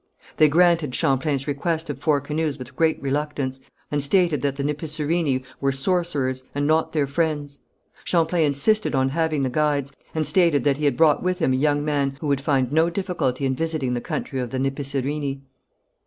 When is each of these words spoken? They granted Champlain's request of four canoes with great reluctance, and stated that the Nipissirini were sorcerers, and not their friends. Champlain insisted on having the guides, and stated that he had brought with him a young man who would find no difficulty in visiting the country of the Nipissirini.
They 0.37 0.47
granted 0.49 0.95
Champlain's 0.95 1.47
request 1.47 1.87
of 1.87 1.99
four 1.99 2.21
canoes 2.21 2.57
with 2.57 2.75
great 2.75 2.99
reluctance, 3.03 3.61
and 3.91 4.01
stated 4.03 4.41
that 4.41 4.55
the 4.55 4.63
Nipissirini 4.63 5.43
were 5.59 5.71
sorcerers, 5.71 6.43
and 6.55 6.65
not 6.65 6.91
their 6.91 7.05
friends. 7.05 7.59
Champlain 8.03 8.45
insisted 8.47 8.95
on 8.95 9.09
having 9.09 9.43
the 9.43 9.49
guides, 9.51 9.91
and 10.15 10.25
stated 10.25 10.63
that 10.63 10.77
he 10.77 10.85
had 10.85 10.97
brought 10.97 11.21
with 11.21 11.37
him 11.37 11.53
a 11.53 11.55
young 11.55 11.85
man 11.85 12.17
who 12.19 12.25
would 12.25 12.41
find 12.41 12.71
no 12.71 12.89
difficulty 12.89 13.45
in 13.45 13.53
visiting 13.53 13.93
the 13.93 14.01
country 14.01 14.39
of 14.39 14.49
the 14.49 14.57
Nipissirini. 14.57 15.41